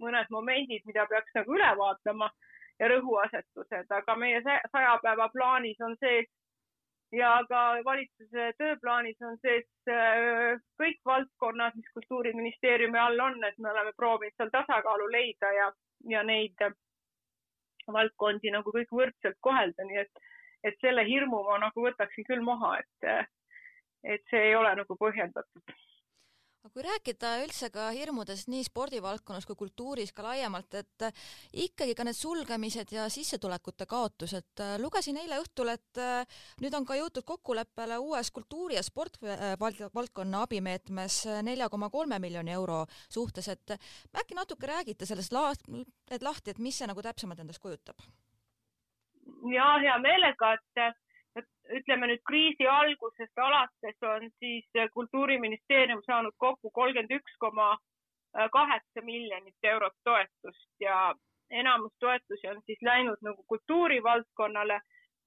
mõned 0.02 0.26
momendid, 0.30 0.82
mida 0.87 1.06
peaks 1.06 1.37
nagu 1.38 1.54
üle 1.54 1.70
vaatama 1.78 2.30
ja 2.81 2.88
rõhuasetused, 2.90 3.90
aga 3.99 4.16
meie 4.19 4.40
saja 4.45 4.97
päeva 5.02 5.28
plaanis 5.33 5.81
on 5.81 5.97
sees 6.00 6.31
ja 7.14 7.31
ka 7.49 7.61
valitsuse 7.87 8.49
tööplaanis 8.59 9.21
on 9.23 9.37
sees 9.43 9.66
äh, 9.90 10.57
kõik 10.81 10.99
valdkonnad, 11.07 11.76
mis 11.78 11.93
Kultuuriministeeriumi 11.95 12.99
all 12.99 13.21
on, 13.21 13.38
et 13.45 13.59
me 13.59 13.71
oleme 13.71 13.93
proovinud 13.97 14.35
seal 14.37 14.50
tasakaalu 14.54 15.11
leida 15.12 15.52
ja, 15.59 15.71
ja 16.11 16.25
neid 16.26 16.66
valdkondi 17.87 18.50
nagu 18.50 18.73
kõik 18.75 18.90
võrdselt 18.90 19.38
kohelda, 19.45 19.87
nii 19.87 20.02
et, 20.02 20.23
et 20.64 20.78
selle 20.81 21.04
hirmu 21.07 21.45
ma 21.47 21.61
nagu 21.62 21.87
võtaksin 21.87 22.26
küll 22.26 22.43
maha, 22.43 22.78
et, 22.81 23.33
et 24.16 24.31
see 24.31 24.49
ei 24.50 24.57
ole 24.59 24.75
nagu 24.81 24.99
põhjendatud 24.99 25.76
aga 26.64 26.73
kui 26.73 26.85
rääkida 26.87 27.30
üldse 27.44 27.68
ka 27.68 27.90
hirmudest 27.92 28.49
nii 28.49 28.64
spordivaldkonnas 28.64 29.44
kui 29.44 29.56
kultuuris 29.59 30.14
ka 30.16 30.25
laiemalt, 30.25 30.73
et 30.80 31.04
ikkagi 31.66 31.92
ka 31.99 32.06
need 32.09 32.16
sulgemised 32.16 32.94
ja 32.94 33.04
sissetulekute 33.12 33.85
kaotus, 33.90 34.33
et 34.38 34.62
lugesin 34.80 35.18
eile 35.21 35.42
õhtul, 35.42 35.75
et 35.75 36.00
äh, 36.00 36.40
nüüd 36.64 36.76
on 36.78 36.87
ka 36.88 36.97
jõutud 36.97 37.26
kokkuleppele 37.28 38.00
uues 38.00 38.33
kultuuri- 38.33 38.78
ja 38.78 38.85
spordivaldkonna 38.87 40.42
abimeetmes 40.49 41.21
nelja 41.44 41.68
koma 41.68 41.90
kolme 41.92 42.18
miljoni 42.18 42.56
euro 42.56 42.87
suhtes, 43.12 43.52
et 43.52 43.76
äkki 44.16 44.35
natuke 44.38 44.66
räägite 44.71 45.04
sellest 45.04 45.37
la-, 45.37 45.52
et 46.09 46.25
lahti, 46.25 46.54
et 46.54 46.64
mis 46.64 46.80
see 46.80 46.88
nagu 46.88 47.04
täpsemalt 47.04 47.44
endast 47.44 47.61
kujutab? 47.61 48.00
ja 49.52 49.66
hea 49.85 49.94
meelega, 50.00 50.54
et 50.56 51.03
ütleme 51.73 52.06
nüüd 52.06 52.23
kriisi 52.28 52.68
algusest 52.68 53.38
alates 53.38 54.02
on 54.02 54.30
siis 54.38 54.66
Kultuuriministeerium 54.94 56.02
saanud 56.06 56.35
kokku 56.38 56.71
kolmkümmend 56.71 57.11
üks 57.11 57.37
koma 57.38 57.76
kaheksa 58.52 59.02
miljonit 59.02 59.68
eurot 59.71 59.97
toetust 60.04 60.71
ja 60.80 61.14
enamus 61.50 61.92
toetusi 62.00 62.49
on 62.49 62.61
siis 62.66 62.83
läinud 62.83 63.23
nagu 63.23 63.44
kultuurivaldkonnale. 63.49 64.80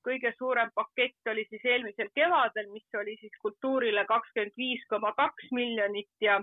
kõige 0.08 0.32
suurem 0.38 0.70
pakett 0.75 1.29
oli 1.29 1.44
siis 1.50 1.65
eelmisel 1.65 2.10
kevadel, 2.15 2.70
mis 2.72 2.96
oli 3.00 3.17
siis 3.20 3.34
kultuurile 3.41 4.06
kakskümmend 4.06 4.53
viis 4.58 4.86
koma 4.89 5.12
kaks 5.13 5.50
miljonit 5.51 6.13
ja, 6.22 6.38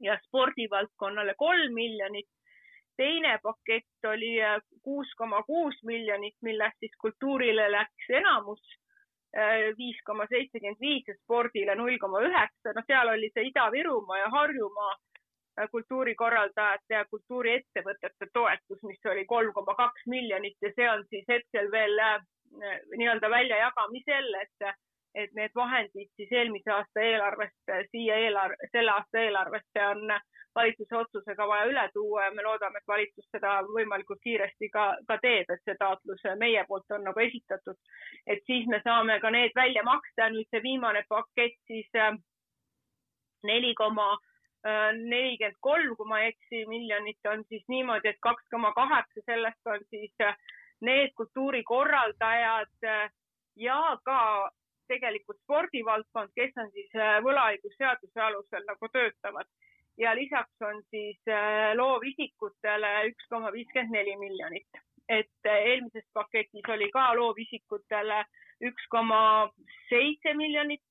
ja 0.00 0.18
spordivaldkonnale 0.26 1.34
kolm 1.38 1.72
miljonit 1.74 2.28
teine 2.96 3.38
pakett 3.42 4.10
oli 4.12 4.34
kuus 4.82 5.14
koma 5.16 5.42
kuus 5.42 5.78
miljonit, 5.84 6.34
millest 6.42 6.76
siis 6.80 6.92
kultuurile 7.00 7.70
läks 7.72 8.10
enamus 8.20 8.62
viis 9.78 9.98
koma 10.06 10.26
seitsekümmend 10.30 10.80
viis 10.80 11.08
ja 11.08 11.14
spordile 11.14 11.74
null 11.76 11.98
koma 12.00 12.22
üheksa, 12.24 12.72
noh, 12.74 12.86
seal 12.86 13.12
oli 13.12 13.30
see 13.34 13.50
Ida-Virumaa 13.50 14.18
ja 14.22 14.30
Harjumaa 14.32 14.94
äh, 14.94 15.68
kultuurikorraldajate 15.70 16.94
ja 16.94 17.04
kultuuriettevõtete 17.10 18.30
toetus, 18.32 18.82
mis 18.88 19.12
oli 19.12 19.26
kolm 19.26 19.52
koma 19.52 19.74
kaks 19.74 20.06
miljonit 20.06 20.56
ja 20.62 20.72
see 20.76 20.90
on 20.90 21.04
siis 21.10 21.28
hetkel 21.28 21.70
veel 21.70 21.98
äh, 21.98 22.20
nii-öelda 22.96 23.30
väljajagamisel, 23.30 24.34
et, 24.42 24.70
et 25.14 25.32
need 25.34 25.54
vahendid 25.56 26.10
siis 26.16 26.32
eelmise 26.32 26.70
aasta 26.70 27.00
eelarvest 27.00 27.72
siia 27.90 28.16
eelarve, 28.16 28.68
selle 28.72 28.90
aasta 28.92 29.22
eelarvesse 29.22 29.86
on 29.86 30.18
valitsuse 30.58 30.96
otsusega 30.96 31.46
vaja 31.48 31.66
üle 31.70 31.84
tuua 31.94 32.24
ja 32.24 32.30
me 32.34 32.42
loodame, 32.42 32.80
et 32.80 32.92
valitsus 32.92 33.26
seda 33.34 33.58
võimalikult 33.68 34.20
kiiresti 34.24 34.70
ka, 34.74 34.86
ka 35.08 35.18
teeb, 35.22 35.50
et 35.50 35.62
see 35.64 35.76
taotlus 35.80 36.24
meie 36.40 36.64
poolt 36.68 36.96
on 36.96 37.04
nagu 37.08 37.22
esitatud. 37.24 37.76
et 38.26 38.42
siis 38.46 38.66
me 38.72 38.80
saame 38.84 39.20
ka 39.20 39.30
need 39.30 39.54
välja 39.56 39.84
maksta, 39.84 40.30
nüüd 40.34 40.48
see 40.50 40.62
viimane 40.62 41.04
pakett 41.08 41.58
siis 41.70 41.88
äh, 41.96 42.16
neli 43.50 43.74
koma 43.74 44.10
äh, 44.12 44.92
nelikümmend 44.98 45.60
kolm, 45.60 45.96
kui 45.96 46.08
ma 46.08 46.22
ei 46.22 46.32
eksi, 46.32 46.64
miljonit 46.74 47.32
on 47.32 47.44
siis 47.48 47.64
niimoodi, 47.68 48.08
et 48.08 48.22
kaks 48.28 48.48
koma 48.50 48.72
kaheksa 48.72 49.24
sellest 49.26 49.74
on 49.74 49.84
siis 49.90 50.26
äh, 50.26 50.36
need 50.80 51.14
kultuurikorraldajad 51.18 52.90
ja 53.58 53.80
ka 54.04 54.50
tegelikult 54.98 55.40
spordivaldkond, 55.44 56.34
kes 56.34 56.60
on 56.62 56.70
siis 56.74 56.92
võlaõigusseaduse 57.24 58.22
alusel 58.26 58.66
nagu 58.68 58.90
töötavad 58.92 59.48
ja 59.98 60.14
lisaks 60.14 60.62
on 60.62 60.82
siis 60.90 61.18
äh, 61.28 61.74
loovisikutele 61.76 62.92
üks 63.10 63.26
koma 63.30 63.52
viiskümmend 63.52 63.96
neli 63.96 64.16
miljonit. 64.16 64.82
et 65.08 65.46
äh, 65.46 65.62
eelmises 65.70 66.04
paketis 66.12 66.68
oli 66.68 66.90
ka 66.92 67.14
loovisikutele 67.16 68.24
üks 68.70 68.88
koma 68.90 69.50
seitse 69.88 70.34
miljonit 70.34 70.82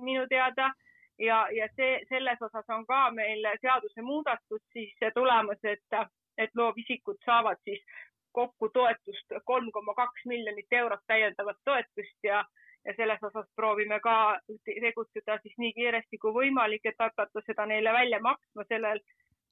minu 0.00 0.26
teada 0.28 0.72
ja, 1.18 1.48
ja 1.52 1.68
see, 1.76 2.04
selles 2.08 2.42
osas 2.42 2.64
on 2.68 2.86
ka 2.86 3.10
meil 3.10 3.48
seadusemuudatus 3.60 4.62
siis 4.72 4.94
tulemas, 5.14 5.58
et, 5.64 5.98
et 6.38 6.50
loovisikud 6.54 7.18
saavad 7.24 7.58
siis 7.64 7.82
kokku 8.32 8.68
toetust 8.68 9.34
kolm 9.44 9.70
koma 9.72 9.94
kaks 9.94 10.24
miljonit 10.24 10.72
eurot 10.72 11.04
täiendavat 11.06 11.56
toetust 11.64 12.18
ja, 12.22 12.44
ja 12.88 12.94
selles 12.96 13.22
osas 13.22 13.46
proovime 13.56 14.00
ka 14.00 14.16
tegutseda 14.64 15.38
siis 15.42 15.56
nii 15.60 15.72
kiiresti 15.76 16.18
kui 16.22 16.32
võimalik, 16.36 16.86
et 16.88 17.04
hakata 17.04 17.42
seda 17.46 17.66
neile 17.68 17.92
välja 17.92 18.20
maksma 18.24 18.64
sellel, 18.68 19.00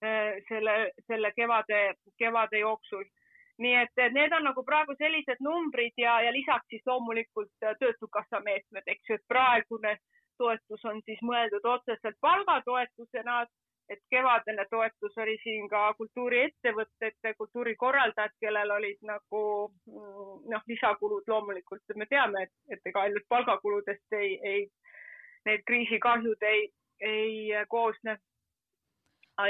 äh, 0.05 0.41
selle, 0.49 0.77
selle 1.07 1.33
kevade, 1.37 1.83
kevade 2.19 2.65
jooksul. 2.65 3.05
nii 3.59 3.75
et 3.81 4.01
need 4.13 4.33
on 4.37 4.45
nagu 4.45 4.63
praegu 4.65 4.93
sellised 4.99 5.39
numbrid 5.41 5.95
ja, 5.97 6.19
ja 6.21 6.33
lisaks 6.33 6.67
siis 6.69 6.83
loomulikult 6.87 7.65
Töötukassa 7.81 8.41
meetmed, 8.45 8.83
eks 8.87 9.09
ju, 9.09 9.17
et 9.17 9.25
praegune 9.29 9.95
toetus 10.39 10.85
on 10.85 11.01
siis 11.07 11.23
mõeldud 11.25 11.65
otseselt 11.65 12.19
palgatoetusena 12.21 13.39
et 13.89 14.01
kevadene 14.11 14.65
toetus 14.71 15.19
oli 15.23 15.37
siin 15.43 15.69
ka 15.71 15.95
kultuuriettevõtete, 15.99 17.35
kultuurikorraldajad, 17.39 18.35
kellel 18.41 18.71
olid 18.77 18.99
nagu 19.07 19.43
mm, 19.87 20.41
noh, 20.53 20.65
lisakulud 20.67 21.29
loomulikult. 21.31 21.95
Me 21.95 22.09
teame, 22.11 22.47
et, 22.47 22.55
et 22.71 22.91
ega 22.91 23.05
ainult 23.07 23.29
palgakuludest 23.29 24.19
ei, 24.19 24.33
ei, 24.43 24.65
need 25.47 25.63
kriisikahjud 25.71 26.49
ei, 26.51 26.69
ei 27.01 27.67
koosne. 27.69 28.19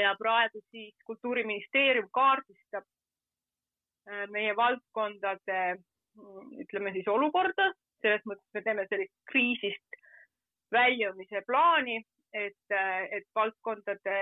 ja 0.02 0.14
praegu 0.18 0.60
siis 0.70 0.94
Kultuuriministeerium 1.06 2.08
kaardistab 2.12 2.84
äh, 4.10 4.26
meie 4.30 4.56
valdkondade 4.56 5.60
mm, 5.74 6.50
ütleme 6.64 6.92
siis 6.92 7.08
olukorda, 7.08 7.70
selles 8.02 8.24
mõttes 8.26 8.50
me 8.54 8.62
teeme 8.62 8.86
sellist 8.90 9.14
kriisist 9.30 10.00
väljumise 10.72 11.40
plaani 11.46 12.02
et, 12.36 12.76
et 13.16 13.26
valdkondade 13.34 14.18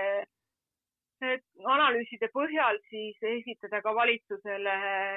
analüüside 1.23 2.27
põhjal 2.33 2.77
siis 2.89 3.17
esitada 3.23 3.81
ka 3.81 3.93
valitsusele 3.95 4.73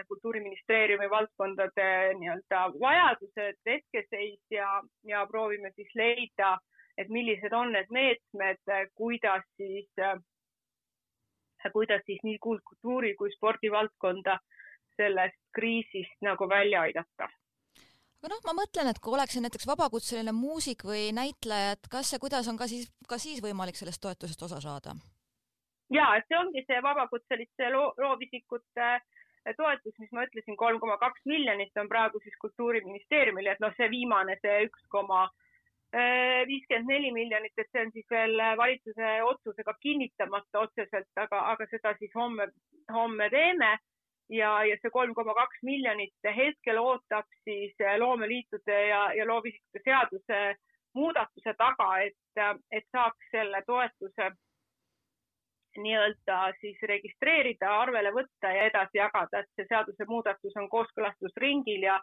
Kultuuriministeeriumi 0.09 1.11
valdkondade 1.11 1.88
nii-öelda 2.21 2.61
vajadused, 2.81 3.59
hetkeseis 3.67 4.40
ja, 4.50 4.69
ja 5.05 5.25
proovime 5.26 5.73
siis 5.75 5.90
leida, 5.95 6.57
et 6.97 7.09
millised 7.09 7.52
on 7.52 7.73
need 7.73 7.90
meetmed, 7.90 8.62
kuidas 8.95 9.45
siis, 9.57 9.90
kuidas 11.73 12.07
siis 12.07 12.23
nii 12.23 12.38
kultuuri 12.38 13.14
kui 13.19 13.35
spordivaldkonda 13.35 14.38
sellest 14.97 15.38
kriisist 15.55 16.17
nagu 16.23 16.49
välja 16.49 16.87
aidata 16.87 17.28
aga 18.19 18.33
noh, 18.33 18.41
ma 18.47 18.55
mõtlen, 18.61 18.91
et 18.91 18.99
kui 19.03 19.15
oleksin 19.15 19.45
näiteks 19.47 19.69
vabakutseline 19.69 20.35
muusik 20.35 20.85
või 20.89 21.09
näitleja, 21.15 21.77
et 21.77 21.89
kas 21.91 22.13
ja 22.13 22.19
kuidas 22.23 22.49
on 22.51 22.59
ka 22.59 22.67
siis, 22.71 22.91
ka 23.09 23.19
siis 23.23 23.43
võimalik 23.45 23.79
sellest 23.79 24.03
toetusest 24.03 24.43
osa 24.49 24.61
saada? 24.65 24.97
ja 25.95 26.11
et 26.19 26.27
see 26.29 26.37
ongi 26.37 26.65
see 26.67 26.83
vabakutseliste 26.85 27.71
loo, 27.73 27.93
loovisikute 27.97 28.89
eh, 28.99 29.55
toetus, 29.57 29.95
mis 29.99 30.11
ma 30.13 30.27
ütlesin, 30.27 30.57
kolm 30.61 30.81
koma 30.83 30.99
kaks 31.01 31.25
miljonit 31.25 31.77
on 31.81 31.89
praegu 31.89 32.21
siis 32.25 32.37
Kultuuriministeeriumil, 32.43 33.47
et 33.49 33.63
noh, 33.65 33.73
see 33.77 33.89
viimane, 33.91 34.37
see 34.43 34.65
üks 34.69 34.85
koma 34.93 35.29
viiskümmend 35.93 36.91
neli 36.91 37.13
miljonit, 37.13 37.55
et 37.57 37.69
see 37.73 37.81
on 37.81 37.93
siis 37.93 38.07
veel 38.11 38.37
valitsuse 38.61 39.13
otsusega 39.25 39.75
kinnitamata 39.81 40.61
otseselt, 40.67 41.09
aga, 41.17 41.41
aga 41.55 41.67
seda 41.71 41.95
siis 41.99 42.13
homme, 42.15 42.51
homme 42.93 43.31
teeme. 43.33 43.79
Ja, 44.29 44.51
ja 44.65 44.77
see 44.83 44.91
kolm 44.93 45.15
koma 45.15 45.35
kaks 45.35 45.63
miljonit 45.63 46.31
hetkel 46.37 46.81
ootab 46.83 47.29
siis 47.45 47.75
loomeliitude 47.99 48.81
ja, 48.89 49.03
ja 49.17 49.27
loovisikute 49.27 49.83
seaduse 49.85 50.43
muudatuse 50.95 51.55
taga, 51.59 51.89
et, 52.03 52.61
et 52.73 52.87
saaks 52.93 53.31
selle 53.31 53.63
toetuse 53.67 54.31
nii-öelda 55.79 56.39
siis 56.61 56.79
registreerida, 56.91 57.71
arvele 57.81 58.11
võtta 58.15 58.51
ja 58.51 58.65
edasi 58.71 58.99
jagada, 58.99 59.43
et 59.45 59.51
see 59.55 59.69
seadusemuudatus 59.69 60.57
on 60.59 60.69
kooskõlastusringil 60.73 61.85
ja 61.87 61.99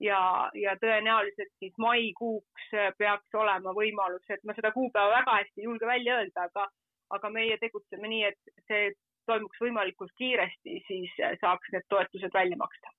ja, 0.00 0.50
ja 0.54 0.76
tõenäoliselt 0.78 1.50
siis 1.58 1.74
maikuuks 1.82 2.68
peaks 2.98 3.34
olema 3.34 3.72
võimalus, 3.74 4.22
et 4.30 4.44
ma 4.46 4.54
seda 4.54 4.70
kuupäeva 4.72 5.16
väga 5.16 5.38
hästi 5.40 5.62
ei 5.62 5.66
julge 5.66 5.86
välja 5.86 6.20
öelda, 6.20 6.44
aga, 6.46 6.68
aga 7.16 7.30
meie 7.34 7.56
tegutseme 7.58 8.10
nii, 8.12 8.24
et 8.30 8.52
see 8.70 8.92
toimuks 9.28 9.60
võimalikult 9.62 10.14
kiiresti, 10.20 10.80
siis 10.88 11.18
saaks 11.40 11.74
need 11.74 11.86
toetused 11.92 12.34
välja 12.34 12.56
maksta 12.60 12.97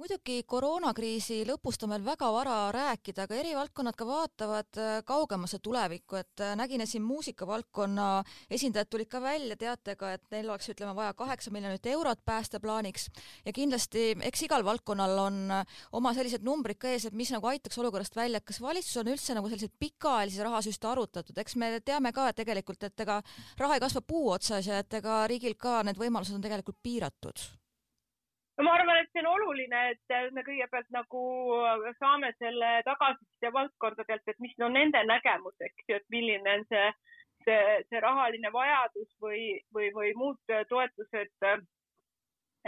muidugi 0.00 0.40
koroonakriisi 0.48 1.42
lõpust 1.44 1.82
on 1.84 1.92
veel 1.92 2.04
väga 2.06 2.28
vara 2.32 2.54
rääkida, 2.72 3.26
aga 3.26 3.36
eri 3.36 3.50
valdkonnad 3.56 3.96
ka 3.98 4.06
vaatavad 4.08 4.78
äh, 4.80 4.94
kaugemasse 5.04 5.58
tulevikku, 5.60 6.16
et 6.16 6.40
äh, 6.40 6.54
nägin, 6.56 6.86
siin 6.88 7.04
muusikavaldkonna 7.04 8.06
esindajad 8.56 8.88
tulid 8.88 9.10
ka 9.12 9.20
välja 9.20 9.58
teatega, 9.60 10.14
et 10.16 10.24
neil 10.32 10.48
oleks, 10.48 10.70
ütleme, 10.72 10.94
vaja 10.96 11.12
kaheksa 11.18 11.52
miljonit 11.52 11.90
eurot 11.92 12.24
päästeplaaniks. 12.24 13.10
Ja 13.44 13.52
kindlasti 13.52 14.06
eks 14.30 14.46
igal 14.48 14.64
valdkonnal 14.64 15.16
on 15.26 15.38
äh, 15.58 15.78
oma 15.92 16.14
sellised 16.16 16.48
numbrid 16.48 16.80
ka 16.80 16.94
ees, 16.94 17.10
et 17.10 17.16
mis 17.16 17.34
nagu 17.34 17.52
aitaks 17.52 17.78
olukorrast 17.82 18.16
välja, 18.16 18.40
et 18.40 18.48
kas 18.48 18.62
valitsus 18.64 19.02
on 19.02 19.12
üldse 19.12 19.36
nagu 19.36 19.52
selliseid 19.52 19.76
pikaajalisi 19.84 20.44
rahasüste 20.48 20.88
arutatud, 20.88 21.44
eks 21.44 21.60
me 21.60 21.74
teame 21.84 22.14
ka, 22.16 22.30
et 22.30 22.40
tegelikult, 22.40 22.88
et 22.88 23.04
ega 23.04 23.20
raha 23.60 23.76
ei 23.76 23.84
kasva 23.84 24.00
puu 24.00 24.30
otsas 24.32 24.70
ja 24.70 24.80
et 24.80 25.00
ega 25.02 25.26
riigil 25.28 25.60
ka 25.60 25.82
need 25.84 26.00
võimalused 26.00 26.40
on 26.40 26.46
tegelikult 26.48 26.80
piiratud 26.80 27.50
no 28.60 28.66
ma 28.66 28.74
arvan, 28.76 28.98
et 29.00 29.08
see 29.12 29.22
on 29.24 29.30
oluline, 29.30 29.80
et 29.94 30.32
me 30.36 30.42
kõigepealt 30.44 30.90
nagu 30.92 31.22
saame 31.96 32.28
selle 32.36 32.70
tagasiside 32.84 33.52
valdkondadelt, 33.56 34.28
et 34.28 34.42
mis 34.44 34.52
on 34.66 34.74
nende 34.76 35.00
nägemus, 35.08 35.56
eks 35.64 35.86
ju, 35.88 35.96
et 35.96 36.08
milline 36.12 36.56
on 36.58 36.66
see, 36.68 36.90
see, 37.46 37.60
see 37.88 38.02
rahaline 38.04 38.52
vajadus 38.52 39.08
või, 39.24 39.44
või, 39.74 39.88
või 39.96 40.12
muud 40.20 40.54
toetused, 40.68 41.32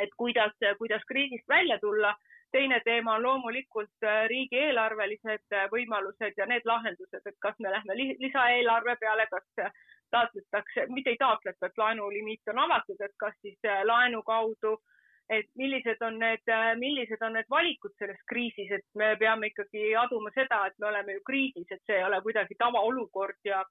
et 0.04 0.14
kuidas, 0.16 0.56
kuidas 0.80 1.04
kriisist 1.12 1.48
välja 1.48 1.78
tulla. 1.82 2.14
teine 2.52 2.80
teema 2.84 3.14
on 3.16 3.22
loomulikult 3.22 4.04
riigieelarvelised 4.28 5.54
võimalused 5.72 6.34
ja 6.36 6.46
need 6.46 6.66
lahendused, 6.68 7.22
et 7.26 7.36
kas 7.40 7.54
me 7.58 7.70
lähme 7.72 7.96
lisaeelarve 7.96 8.96
peale, 9.00 9.26
kas 9.30 9.70
taotletakse, 10.10 10.86
mitte 10.88 11.10
ei 11.10 11.16
taotleta, 11.16 11.66
et 11.66 11.78
laenulimiit 11.80 12.52
on 12.52 12.58
avatud, 12.58 13.00
et 13.00 13.14
kas 13.16 13.32
siis 13.40 13.70
laenu 13.88 14.20
kaudu 14.22 14.74
äh, 14.74 15.01
et 15.32 15.48
millised 15.56 16.02
on 16.06 16.18
need, 16.20 16.50
millised 16.80 17.22
on 17.24 17.36
need 17.36 17.48
valikud 17.50 17.94
selles 17.98 18.20
kriisis, 18.28 18.70
et 18.78 18.84
me 18.98 19.14
peame 19.20 19.48
ikkagi 19.52 19.94
aduma 19.96 20.30
seda, 20.34 20.66
et 20.66 20.78
me 20.78 20.90
oleme 20.90 21.16
ju 21.18 21.24
kriisis, 21.26 21.66
et 21.70 21.82
see 21.86 21.96
ei 21.98 22.04
ole 22.04 22.20
kuidagi 22.24 22.58
tavaolukord 22.58 23.40
ja 23.48 23.64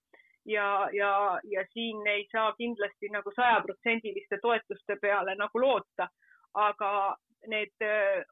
ja, 0.46 0.90
ja, 0.94 1.40
ja 1.44 1.66
siin 1.74 2.08
ei 2.08 2.28
saa 2.32 2.54
kindlasti 2.58 3.10
nagu 3.14 3.32
sajaprotsendiliste 3.36 4.40
toetuste 4.42 4.96
peale 5.02 5.36
nagu 5.38 5.62
loota, 5.62 6.08
aga 6.54 6.92
need 7.48 7.86
äh, 7.86 8.24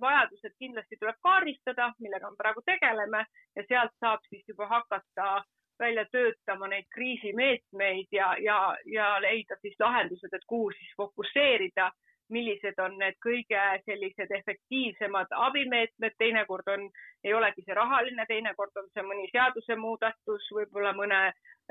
vajadused 0.00 0.54
kindlasti 0.58 0.96
tuleb 1.00 1.18
kaardistada, 1.22 1.92
millega 1.98 2.30
me 2.30 2.36
praegu 2.38 2.62
tegeleme 2.66 3.24
ja 3.56 3.66
sealt 3.68 3.94
saab 4.00 4.26
siis 4.28 4.42
juba 4.48 4.66
hakata 4.66 5.44
välja 5.78 6.04
töötama 6.10 6.68
neid 6.68 6.86
kriisimeetmeid 6.94 8.06
ja, 8.12 8.34
ja, 8.38 8.58
ja 8.86 9.14
leida 9.22 9.56
siis 9.62 9.74
lahendused, 9.80 10.32
et 10.32 10.46
kuhu 10.46 10.70
siis 10.70 10.92
fokusseerida 10.96 11.90
millised 12.34 12.78
on 12.82 12.96
need 13.00 13.16
kõige 13.24 13.62
sellised 13.86 14.32
efektiivsemad 14.38 15.32
abimeetmed, 15.46 16.16
teinekord 16.18 16.70
on, 16.74 16.86
ei 17.24 17.34
olegi 17.34 17.64
see 17.64 17.76
rahaline, 17.78 18.26
teinekord 18.28 18.82
on 18.82 18.88
see 18.92 19.04
mõni 19.06 19.28
seadusemuudatus, 19.32 20.48
võib-olla 20.58 20.94
mõne 20.98 21.20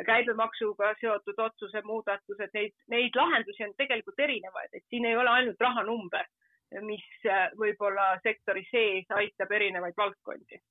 käibemaksuga 0.08 0.94
seotud 1.02 1.42
otsuse 1.48 1.84
muudatus, 1.86 2.40
et 2.40 2.54
neid, 2.58 2.76
neid 2.96 3.20
lahendusi 3.20 3.68
on 3.68 3.76
tegelikult 3.78 4.24
erinevaid, 4.28 4.72
et 4.74 4.86
siin 4.90 5.06
ei 5.10 5.18
ole 5.18 5.30
ainult 5.38 5.62
rahanumber, 5.62 6.30
mis 6.82 7.10
võib-olla 7.60 8.14
sektori 8.24 8.66
sees 8.72 9.12
aitab 9.22 9.52
erinevaid 9.60 9.98
valdkondi 9.98 10.62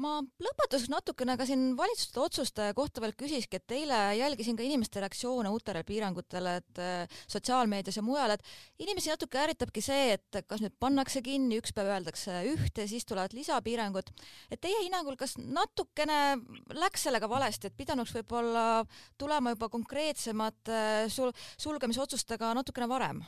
ma 0.00 0.12
lõpetuseks 0.42 0.88
natukene 0.92 1.34
ka 1.36 1.44
siin 1.48 1.72
valitsuste 1.76 2.20
otsuste 2.22 2.68
kohta 2.76 3.02
veel 3.04 3.12
küsiski, 3.18 3.58
et 3.58 3.74
eile 3.76 3.98
jälgisin 4.16 4.56
ka 4.56 4.64
inimeste 4.64 5.02
reaktsioone 5.02 5.50
uutele 5.52 5.82
piirangutele, 5.88 6.54
et 6.62 6.80
äh, 6.80 7.18
sotsiaalmeedias 7.30 7.98
ja 7.98 8.04
mujal, 8.06 8.34
et 8.34 8.46
inimesi 8.82 9.12
natuke 9.12 9.42
ärritabki 9.42 9.84
see, 9.84 10.16
et 10.16 10.40
kas 10.48 10.64
nüüd 10.64 10.74
pannakse 10.80 11.22
kinni, 11.24 11.60
üks 11.60 11.74
päev 11.76 11.92
öeldakse 11.92 12.40
ühte, 12.54 12.86
siis 12.88 13.06
tulevad 13.08 13.36
lisapiirangud. 13.36 14.14
et 14.50 14.60
teie 14.60 14.80
hinnangul, 14.84 15.18
kas 15.20 15.36
natukene 15.38 16.38
läks 16.78 17.08
sellega 17.08 17.28
valesti, 17.28 17.68
et 17.68 17.76
pidanuks 17.76 18.14
võib-olla 18.16 18.84
tulema 19.20 19.52
juba 19.52 19.68
konkreetsemad 19.68 20.72
äh, 20.72 21.06
sul-, 21.12 21.36
sulgemisotsustega 21.60 22.54
natukene 22.56 22.88
varem? 22.88 23.22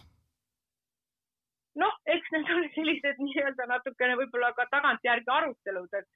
noh, 1.75 1.95
eks 2.07 2.31
need 2.31 2.51
on 2.55 2.69
sellised 2.77 3.21
nii-öelda 3.21 3.67
natukene 3.71 4.15
võib-olla 4.21 4.53
ka 4.55 4.67
tagantjärgi 4.71 5.31
arutelud, 5.37 5.97
et 5.99 6.07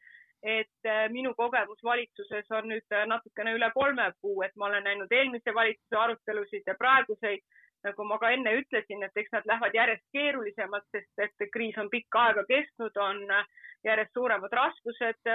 et 0.42 0.86
äh, 0.86 1.08
minu 1.10 1.34
kogemus 1.34 1.80
valitsuses 1.84 2.50
on 2.54 2.68
nüüd 2.70 2.94
äh, 2.94 3.06
natukene 3.10 3.54
üle 3.56 3.70
kolme 3.74 4.10
kuu, 4.22 4.42
et 4.46 4.54
ma 4.56 4.68
olen 4.68 4.84
näinud 4.86 5.12
eelmise 5.12 5.54
valitsuse 5.54 5.98
arutelusid 5.98 6.66
ja 6.66 6.76
praeguseid, 6.78 7.42
nagu 7.86 8.04
ma 8.06 8.18
ka 8.18 8.30
enne 8.34 8.52
ütlesin, 8.60 9.02
et 9.02 9.18
eks 9.18 9.32
nad 9.34 9.46
lähevad 9.46 9.74
järjest 9.74 10.04
keerulisemaks, 10.14 10.88
sest 10.94 11.24
et 11.26 11.50
kriis 11.54 11.78
on 11.78 11.90
pikka 11.90 12.22
aega 12.28 12.44
kestnud, 12.46 13.02
on 13.02 13.24
äh, 13.34 13.50
järjest 13.86 14.14
suuremad 14.14 14.54
raskused 14.54 15.28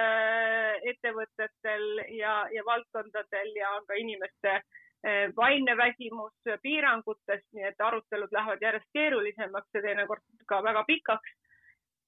ettevõtetel 0.92 1.86
ja, 2.18 2.34
ja 2.52 2.64
valdkondadel 2.68 3.54
ja 3.56 3.70
on 3.78 3.86
ka 3.88 3.96
inimeste 3.96 4.58
vaimne 5.36 5.78
väsimus 5.80 6.52
piirangutest, 6.64 7.48
nii 7.56 7.70
et 7.70 7.82
arutelud 7.88 8.36
lähevad 8.36 8.62
järjest 8.64 8.90
keerulisemaks 8.96 9.80
ja 9.80 9.82
teinekord 9.84 10.44
ka 10.48 10.60
väga 10.64 10.84
pikaks 10.88 11.32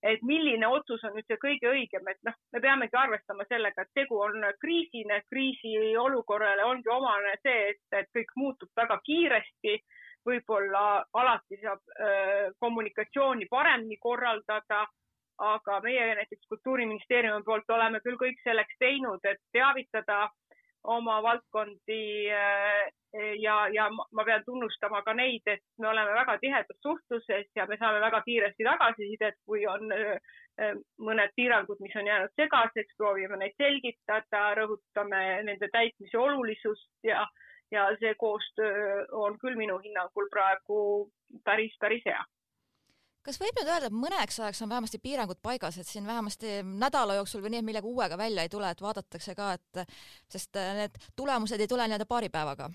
et 0.06 0.22
milline 0.22 0.68
otsus 0.70 1.04
on 1.08 1.15
nüüd 1.18 1.26
see 1.30 1.39
kõige 1.41 1.72
õigem, 1.72 2.08
et 2.12 2.20
noh, 2.28 2.36
me 2.54 2.62
peamegi 2.62 2.98
arvestama 3.00 3.46
sellega, 3.50 3.86
et 3.86 3.98
tegu 3.98 4.20
on 4.22 4.46
kriisine, 4.62 5.22
kriisiolukorrale 5.34 6.65
ongi 6.65 6.91
omane 6.94 7.34
see, 7.41 7.72
et, 7.74 7.82
et 8.00 8.12
kõik 8.13 8.36
muutub 8.41 8.70
väga 8.82 9.00
kiiresti. 9.06 9.80
võib-olla 10.26 11.06
alati 11.13 11.58
saab 11.62 11.82
öö, 12.02 12.52
kommunikatsiooni 12.60 13.46
paremini 13.46 13.98
korraldada, 14.02 14.80
aga 15.38 15.76
meie 15.84 16.15
näiteks 16.18 16.48
Kultuuriministeeriumi 16.50 17.44
poolt 17.46 17.70
oleme 17.70 18.00
küll 18.02 18.18
kõik 18.18 18.41
selleks 18.44 18.74
teinud, 18.80 19.20
et 19.24 19.38
teavitada 19.54 20.24
oma 20.91 21.21
valdkondi 21.24 22.26
ja, 23.41 23.58
ja 23.74 23.89
ma 23.89 24.26
pean 24.26 24.43
tunnustama 24.45 25.02
ka 25.06 25.13
neid, 25.13 25.41
et 25.48 25.63
me 25.80 25.88
oleme 25.89 26.13
väga 26.13 26.38
tihedas 26.41 26.82
suhtluses 26.82 27.48
ja 27.56 27.65
me 27.69 27.78
saame 27.78 28.02
väga 28.04 28.21
kiiresti 28.26 28.67
tagasisidet, 28.67 29.39
kui 29.45 29.65
on 29.67 29.88
mõned 31.08 31.34
piirangud, 31.36 31.82
mis 31.84 31.95
on 31.95 32.08
jäänud 32.08 32.36
segaseks, 32.39 32.95
proovime 32.98 33.39
neid 33.39 33.56
selgitada, 33.58 34.45
rõhutame 34.60 35.24
nende 35.48 35.69
täitmise 35.71 36.17
olulisust 36.17 36.91
ja, 37.04 37.26
ja 37.71 37.89
see 38.00 38.15
koostöö 38.19 39.04
on 39.12 39.39
küll 39.41 39.60
minu 39.60 39.80
hinnangul 39.84 40.32
praegu 40.32 40.80
päris, 41.43 41.76
päris 41.80 42.06
hea 42.06 42.24
kas 43.25 43.39
võib 43.41 43.57
nüüd 43.59 43.69
öelda, 43.69 43.89
et 43.89 43.99
mõneks 44.05 44.39
ajaks 44.39 44.61
on 44.65 44.71
vähemasti 44.71 45.01
piirangud 45.03 45.39
paigas, 45.43 45.79
et 45.81 45.89
siin 45.89 46.07
vähemasti 46.07 46.59
nädala 46.63 47.19
jooksul 47.19 47.43
või 47.43 47.55
nii, 47.55 47.63
et 47.63 47.69
millegi 47.69 47.89
uuega 47.89 48.17
välja 48.17 48.45
ei 48.45 48.51
tule, 48.53 48.69
et 48.69 48.81
vaadatakse 48.81 49.35
ka, 49.38 49.53
et 49.57 49.85
sest 50.31 50.59
need 50.81 50.99
tulemused 51.15 51.61
ei 51.61 51.71
tule 51.71 51.88
nii-öelda 51.88 52.09
paari 52.09 52.29
päevaga? 52.33 52.69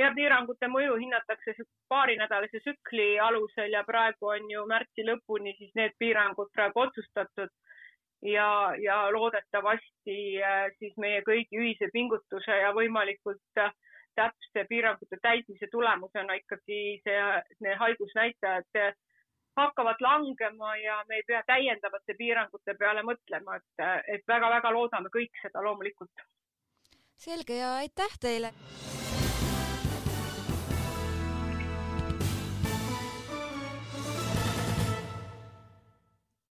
ja 0.00 0.08
piirangute 0.16 0.68
mõju 0.72 0.96
hinnatakse 0.98 1.54
paarinädalase 1.92 2.62
tsükli 2.64 3.18
alusel 3.20 3.74
ja 3.76 3.84
praegu 3.86 4.32
on 4.32 4.48
ju 4.50 4.64
märtsi 4.66 5.04
lõpuni 5.06 5.52
siis 5.58 5.74
need 5.78 5.94
piirangud 6.00 6.50
praegu 6.56 6.80
otsustatud 6.86 7.52
ja, 8.22 8.74
ja 8.82 8.96
loodetavasti 9.12 10.18
äh, 10.42 10.66
siis 10.78 10.96
meie 10.96 11.22
kõigi 11.26 11.60
ühise 11.60 11.90
pingutuse 11.92 12.58
ja 12.62 12.72
võimalikult 12.76 13.62
äh, 13.62 13.72
täpse 14.18 14.66
piirangute 14.68 15.18
täitmise 15.22 15.68
tulemusena 15.72 16.36
ikkagi 16.40 16.82
see, 17.04 17.22
need 17.60 17.78
haigusnäitajad 17.80 18.80
äh, 18.80 18.94
hakkavad 19.56 20.00
langema 20.00 20.76
ja 20.76 21.04
me 21.08 21.20
ei 21.20 21.24
pea 21.26 21.42
täiendavate 21.46 22.14
piirangute 22.18 22.74
peale 22.78 23.02
mõtlema, 23.02 23.56
et, 23.56 23.86
et 24.16 24.24
väga-väga 24.28 24.72
loodame 24.72 25.12
kõik 25.12 25.42
seda 25.42 25.62
loomulikult. 25.62 26.26
selge 27.16 27.56
ja 27.56 27.74
aitäh 27.84 28.18
teile 28.20 28.52